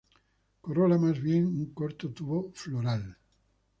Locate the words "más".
0.97-1.21